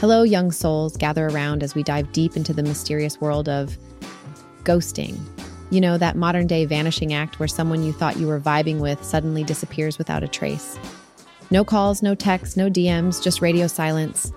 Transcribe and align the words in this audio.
Hello, 0.00 0.22
young 0.22 0.50
souls, 0.50 0.96
gather 0.96 1.26
around 1.26 1.62
as 1.62 1.74
we 1.74 1.82
dive 1.82 2.10
deep 2.12 2.34
into 2.34 2.54
the 2.54 2.62
mysterious 2.62 3.20
world 3.20 3.50
of 3.50 3.76
ghosting. 4.64 5.18
You 5.68 5.82
know, 5.82 5.98
that 5.98 6.16
modern 6.16 6.46
day 6.46 6.64
vanishing 6.64 7.12
act 7.12 7.38
where 7.38 7.46
someone 7.46 7.82
you 7.82 7.92
thought 7.92 8.16
you 8.16 8.26
were 8.26 8.40
vibing 8.40 8.78
with 8.78 9.04
suddenly 9.04 9.44
disappears 9.44 9.98
without 9.98 10.22
a 10.22 10.28
trace. 10.28 10.78
No 11.50 11.64
calls, 11.64 12.02
no 12.02 12.14
texts, 12.14 12.56
no 12.56 12.70
DMs, 12.70 13.22
just 13.22 13.42
radio 13.42 13.66
silence. 13.66 14.32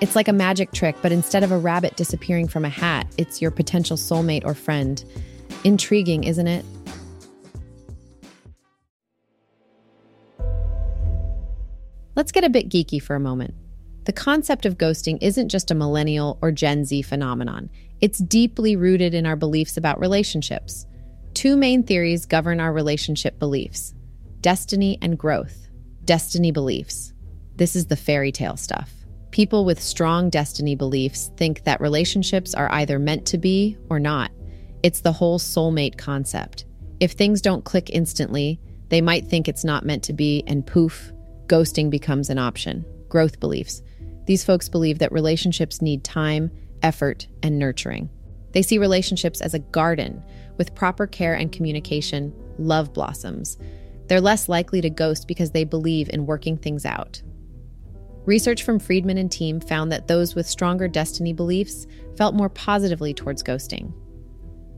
It's 0.00 0.16
like 0.16 0.28
a 0.28 0.32
magic 0.32 0.72
trick, 0.72 0.96
but 1.02 1.12
instead 1.12 1.42
of 1.44 1.52
a 1.52 1.58
rabbit 1.58 1.94
disappearing 1.94 2.48
from 2.48 2.64
a 2.64 2.70
hat, 2.70 3.06
it's 3.18 3.42
your 3.42 3.50
potential 3.50 3.98
soulmate 3.98 4.46
or 4.46 4.54
friend. 4.54 5.04
Intriguing, 5.62 6.24
isn't 6.24 6.46
it? 6.46 6.64
Let's 12.16 12.32
get 12.32 12.44
a 12.44 12.48
bit 12.48 12.70
geeky 12.70 13.02
for 13.02 13.14
a 13.14 13.20
moment. 13.20 13.52
The 14.04 14.12
concept 14.12 14.66
of 14.66 14.78
ghosting 14.78 15.18
isn't 15.20 15.48
just 15.48 15.70
a 15.70 15.76
millennial 15.76 16.38
or 16.42 16.50
Gen 16.50 16.84
Z 16.84 17.02
phenomenon, 17.02 17.70
it's 18.00 18.18
deeply 18.18 18.74
rooted 18.74 19.14
in 19.14 19.26
our 19.26 19.36
beliefs 19.36 19.76
about 19.76 20.00
relationships. 20.00 20.86
Two 21.34 21.56
main 21.56 21.84
theories 21.84 22.26
govern 22.26 22.58
our 22.58 22.72
relationship 22.72 23.38
beliefs 23.38 23.94
destiny 24.40 24.98
and 25.00 25.16
growth. 25.16 25.68
Destiny 26.04 26.50
beliefs. 26.50 27.12
This 27.54 27.76
is 27.76 27.86
the 27.86 27.96
fairy 27.96 28.32
tale 28.32 28.56
stuff. 28.56 28.92
People 29.30 29.64
with 29.64 29.80
strong 29.80 30.30
destiny 30.30 30.74
beliefs 30.74 31.30
think 31.36 31.62
that 31.62 31.80
relationships 31.80 32.54
are 32.54 32.70
either 32.72 32.98
meant 32.98 33.24
to 33.26 33.38
be 33.38 33.78
or 33.88 34.00
not. 34.00 34.32
It's 34.82 35.00
the 35.00 35.12
whole 35.12 35.38
soulmate 35.38 35.96
concept. 35.96 36.64
If 36.98 37.12
things 37.12 37.40
don't 37.40 37.64
click 37.64 37.88
instantly, 37.90 38.60
they 38.88 39.00
might 39.00 39.28
think 39.28 39.48
it's 39.48 39.64
not 39.64 39.86
meant 39.86 40.02
to 40.04 40.12
be, 40.12 40.42
and 40.48 40.66
poof, 40.66 41.12
ghosting 41.46 41.88
becomes 41.88 42.30
an 42.30 42.38
option. 42.38 42.84
Growth 43.08 43.38
beliefs. 43.38 43.80
These 44.26 44.44
folks 44.44 44.68
believe 44.68 44.98
that 45.00 45.12
relationships 45.12 45.82
need 45.82 46.04
time, 46.04 46.50
effort, 46.82 47.26
and 47.42 47.58
nurturing. 47.58 48.10
They 48.52 48.62
see 48.62 48.78
relationships 48.78 49.40
as 49.40 49.54
a 49.54 49.58
garden 49.58 50.22
with 50.58 50.74
proper 50.74 51.06
care 51.06 51.34
and 51.34 51.50
communication, 51.50 52.34
love 52.58 52.92
blossoms. 52.92 53.58
They're 54.08 54.20
less 54.20 54.48
likely 54.48 54.80
to 54.82 54.90
ghost 54.90 55.26
because 55.26 55.50
they 55.50 55.64
believe 55.64 56.10
in 56.10 56.26
working 56.26 56.56
things 56.56 56.84
out. 56.84 57.22
Research 58.24 58.62
from 58.62 58.78
Freedman 58.78 59.18
and 59.18 59.32
team 59.32 59.58
found 59.58 59.90
that 59.90 60.06
those 60.06 60.34
with 60.34 60.46
stronger 60.46 60.86
destiny 60.86 61.32
beliefs 61.32 61.86
felt 62.16 62.34
more 62.34 62.48
positively 62.48 63.12
towards 63.12 63.42
ghosting. 63.42 63.92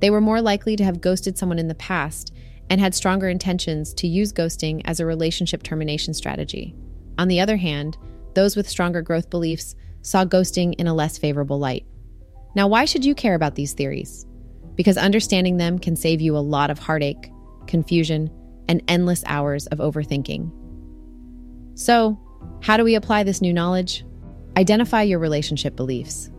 They 0.00 0.10
were 0.10 0.20
more 0.20 0.40
likely 0.40 0.76
to 0.76 0.84
have 0.84 1.00
ghosted 1.00 1.36
someone 1.36 1.58
in 1.58 1.68
the 1.68 1.74
past 1.74 2.32
and 2.70 2.80
had 2.80 2.94
stronger 2.94 3.28
intentions 3.28 3.92
to 3.94 4.06
use 4.06 4.32
ghosting 4.32 4.80
as 4.86 5.00
a 5.00 5.06
relationship 5.06 5.62
termination 5.62 6.14
strategy. 6.14 6.74
On 7.18 7.28
the 7.28 7.40
other 7.40 7.56
hand, 7.56 7.98
those 8.34 8.56
with 8.56 8.68
stronger 8.68 9.02
growth 9.02 9.30
beliefs 9.30 9.74
saw 10.02 10.24
ghosting 10.24 10.74
in 10.74 10.86
a 10.86 10.94
less 10.94 11.18
favorable 11.18 11.58
light. 11.58 11.86
Now, 12.54 12.68
why 12.68 12.84
should 12.84 13.04
you 13.04 13.14
care 13.14 13.34
about 13.34 13.54
these 13.54 13.72
theories? 13.72 14.26
Because 14.76 14.96
understanding 14.96 15.56
them 15.56 15.78
can 15.78 15.96
save 15.96 16.20
you 16.20 16.36
a 16.36 16.38
lot 16.38 16.70
of 16.70 16.78
heartache, 16.78 17.30
confusion, 17.66 18.30
and 18.68 18.82
endless 18.88 19.24
hours 19.26 19.66
of 19.68 19.78
overthinking. 19.78 20.50
So, 21.74 22.20
how 22.60 22.76
do 22.76 22.84
we 22.84 22.94
apply 22.94 23.24
this 23.24 23.40
new 23.40 23.52
knowledge? 23.52 24.04
Identify 24.56 25.02
your 25.02 25.18
relationship 25.18 25.74
beliefs. 25.74 26.30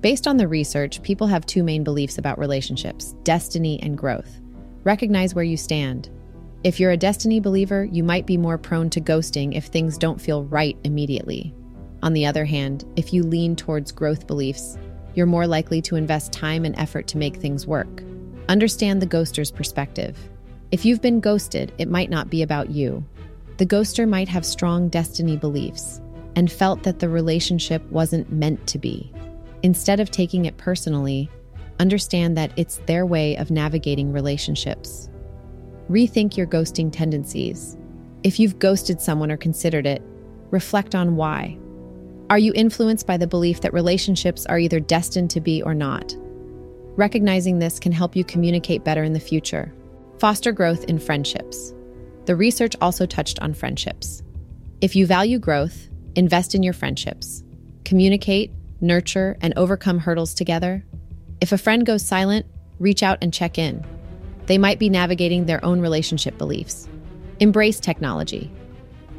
Based 0.00 0.28
on 0.28 0.36
the 0.36 0.46
research, 0.46 1.02
people 1.02 1.26
have 1.26 1.46
two 1.46 1.62
main 1.62 1.82
beliefs 1.82 2.18
about 2.18 2.38
relationships 2.38 3.14
destiny 3.24 3.80
and 3.82 3.98
growth. 3.98 4.40
Recognize 4.84 5.34
where 5.34 5.44
you 5.44 5.56
stand. 5.56 6.10
If 6.66 6.80
you're 6.80 6.90
a 6.90 6.96
destiny 6.96 7.38
believer, 7.38 7.84
you 7.84 8.02
might 8.02 8.26
be 8.26 8.36
more 8.36 8.58
prone 8.58 8.90
to 8.90 9.00
ghosting 9.00 9.56
if 9.56 9.66
things 9.66 9.96
don't 9.96 10.20
feel 10.20 10.42
right 10.42 10.76
immediately. 10.82 11.54
On 12.02 12.12
the 12.12 12.26
other 12.26 12.44
hand, 12.44 12.84
if 12.96 13.12
you 13.12 13.22
lean 13.22 13.54
towards 13.54 13.92
growth 13.92 14.26
beliefs, 14.26 14.76
you're 15.14 15.26
more 15.26 15.46
likely 15.46 15.80
to 15.82 15.94
invest 15.94 16.32
time 16.32 16.64
and 16.64 16.76
effort 16.76 17.06
to 17.06 17.18
make 17.18 17.36
things 17.36 17.68
work. 17.68 18.02
Understand 18.48 19.00
the 19.00 19.06
ghoster's 19.06 19.52
perspective. 19.52 20.18
If 20.72 20.84
you've 20.84 21.00
been 21.00 21.20
ghosted, 21.20 21.72
it 21.78 21.88
might 21.88 22.10
not 22.10 22.30
be 22.30 22.42
about 22.42 22.70
you. 22.70 23.06
The 23.58 23.66
ghoster 23.66 24.08
might 24.08 24.26
have 24.26 24.44
strong 24.44 24.88
destiny 24.88 25.36
beliefs 25.36 26.00
and 26.34 26.50
felt 26.50 26.82
that 26.82 26.98
the 26.98 27.08
relationship 27.08 27.88
wasn't 27.92 28.32
meant 28.32 28.66
to 28.66 28.78
be. 28.80 29.12
Instead 29.62 30.00
of 30.00 30.10
taking 30.10 30.46
it 30.46 30.56
personally, 30.56 31.30
understand 31.78 32.36
that 32.36 32.50
it's 32.56 32.78
their 32.86 33.06
way 33.06 33.36
of 33.36 33.52
navigating 33.52 34.12
relationships. 34.12 35.08
Rethink 35.90 36.36
your 36.36 36.46
ghosting 36.46 36.90
tendencies. 36.92 37.76
If 38.24 38.40
you've 38.40 38.58
ghosted 38.58 39.00
someone 39.00 39.30
or 39.30 39.36
considered 39.36 39.86
it, 39.86 40.02
reflect 40.50 40.94
on 40.94 41.16
why. 41.16 41.56
Are 42.28 42.38
you 42.38 42.52
influenced 42.56 43.06
by 43.06 43.16
the 43.16 43.26
belief 43.26 43.60
that 43.60 43.72
relationships 43.72 44.46
are 44.46 44.58
either 44.58 44.80
destined 44.80 45.30
to 45.30 45.40
be 45.40 45.62
or 45.62 45.74
not? 45.74 46.16
Recognizing 46.96 47.58
this 47.58 47.78
can 47.78 47.92
help 47.92 48.16
you 48.16 48.24
communicate 48.24 48.82
better 48.82 49.04
in 49.04 49.12
the 49.12 49.20
future. 49.20 49.72
Foster 50.18 50.50
growth 50.50 50.84
in 50.84 50.98
friendships. 50.98 51.72
The 52.24 52.34
research 52.34 52.74
also 52.80 53.06
touched 53.06 53.38
on 53.40 53.54
friendships. 53.54 54.24
If 54.80 54.96
you 54.96 55.06
value 55.06 55.38
growth, 55.38 55.88
invest 56.16 56.56
in 56.56 56.64
your 56.64 56.72
friendships. 56.72 57.44
Communicate, 57.84 58.50
nurture, 58.80 59.36
and 59.40 59.54
overcome 59.56 60.00
hurdles 60.00 60.34
together. 60.34 60.84
If 61.40 61.52
a 61.52 61.58
friend 61.58 61.86
goes 61.86 62.04
silent, 62.04 62.46
reach 62.80 63.04
out 63.04 63.18
and 63.22 63.32
check 63.32 63.56
in. 63.56 63.84
They 64.46 64.58
might 64.58 64.78
be 64.78 64.88
navigating 64.88 65.46
their 65.46 65.64
own 65.64 65.80
relationship 65.80 66.38
beliefs. 66.38 66.88
Embrace 67.40 67.80
technology. 67.80 68.50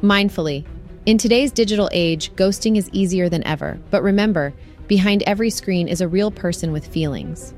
Mindfully, 0.02 0.64
in 1.06 1.16
today's 1.16 1.52
digital 1.52 1.88
age, 1.92 2.32
ghosting 2.34 2.76
is 2.76 2.90
easier 2.92 3.28
than 3.28 3.46
ever, 3.46 3.78
but 3.90 4.02
remember, 4.02 4.52
behind 4.88 5.22
every 5.22 5.50
screen 5.50 5.88
is 5.88 6.00
a 6.00 6.08
real 6.08 6.30
person 6.30 6.72
with 6.72 6.86
feelings. 6.86 7.54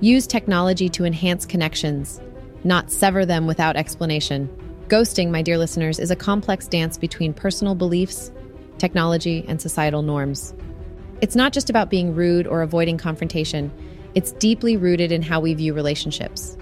Use 0.00 0.26
technology 0.26 0.88
to 0.90 1.04
enhance 1.04 1.46
connections, 1.46 2.20
not 2.64 2.90
sever 2.90 3.26
them 3.26 3.46
without 3.46 3.76
explanation. 3.76 4.48
Ghosting, 4.88 5.30
my 5.30 5.42
dear 5.42 5.58
listeners, 5.58 5.98
is 5.98 6.10
a 6.10 6.16
complex 6.16 6.68
dance 6.68 6.98
between 6.98 7.34
personal 7.34 7.74
beliefs, 7.74 8.30
technology, 8.78 9.44
and 9.48 9.60
societal 9.60 10.02
norms. 10.02 10.54
It's 11.20 11.36
not 11.36 11.52
just 11.52 11.70
about 11.70 11.90
being 11.90 12.14
rude 12.14 12.46
or 12.46 12.62
avoiding 12.62 12.98
confrontation, 12.98 13.72
it's 14.14 14.32
deeply 14.32 14.76
rooted 14.76 15.12
in 15.12 15.22
how 15.22 15.40
we 15.40 15.54
view 15.54 15.72
relationships. 15.72 16.56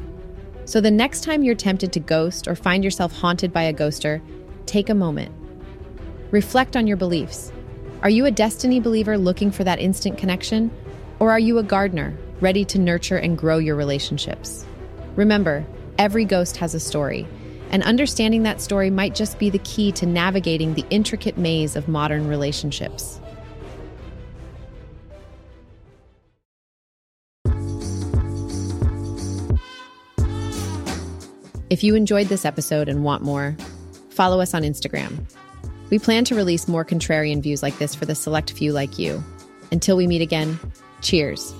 So 0.70 0.80
the 0.80 0.88
next 0.88 1.24
time 1.24 1.42
you're 1.42 1.56
tempted 1.56 1.92
to 1.94 1.98
ghost 1.98 2.46
or 2.46 2.54
find 2.54 2.84
yourself 2.84 3.10
haunted 3.10 3.52
by 3.52 3.62
a 3.64 3.74
ghoster, 3.74 4.22
take 4.66 4.88
a 4.88 4.94
moment 4.94 5.34
Reflect 6.30 6.76
on 6.76 6.86
your 6.86 6.96
beliefs. 6.96 7.50
Are 8.02 8.10
you 8.10 8.24
a 8.24 8.30
destiny 8.30 8.78
believer 8.78 9.18
looking 9.18 9.50
for 9.50 9.64
that 9.64 9.80
instant 9.80 10.16
connection? 10.16 10.70
Or 11.18 11.32
are 11.32 11.40
you 11.40 11.58
a 11.58 11.64
gardener, 11.64 12.16
ready 12.40 12.64
to 12.66 12.78
nurture 12.78 13.16
and 13.16 13.36
grow 13.36 13.58
your 13.58 13.74
relationships? 13.74 14.64
Remember, 15.16 15.66
every 15.98 16.24
ghost 16.24 16.56
has 16.58 16.72
a 16.72 16.78
story, 16.78 17.26
and 17.70 17.82
understanding 17.82 18.44
that 18.44 18.60
story 18.60 18.90
might 18.90 19.16
just 19.16 19.40
be 19.40 19.50
the 19.50 19.58
key 19.58 19.90
to 19.90 20.06
navigating 20.06 20.74
the 20.74 20.86
intricate 20.88 21.36
maze 21.36 21.74
of 21.74 21.88
modern 21.88 22.28
relationships. 22.28 23.20
If 31.70 31.82
you 31.82 31.94
enjoyed 31.94 32.26
this 32.26 32.44
episode 32.44 32.88
and 32.88 33.04
want 33.04 33.22
more, 33.22 33.56
follow 34.10 34.40
us 34.40 34.54
on 34.54 34.62
Instagram 34.62 35.26
we 35.90 35.98
plan 35.98 36.24
to 36.24 36.34
release 36.34 36.68
more 36.68 36.84
contrarian 36.84 37.42
views 37.42 37.62
like 37.62 37.76
this 37.78 37.94
for 37.94 38.06
the 38.06 38.14
select 38.14 38.52
few 38.52 38.72
like 38.72 38.98
you. 38.98 39.22
Until 39.72 39.96
we 39.96 40.06
meet 40.06 40.22
again, 40.22 40.58
cheers. 41.02 41.52